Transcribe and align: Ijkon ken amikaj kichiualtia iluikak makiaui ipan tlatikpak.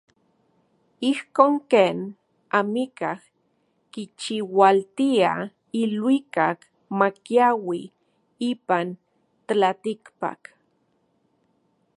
Ijkon 1.09 1.53
ken 1.71 1.97
amikaj 2.59 3.21
kichiualtia 3.91 5.31
iluikak 5.81 6.59
makiaui 6.97 7.81
ipan 8.51 8.87
tlatikpak. 9.47 10.41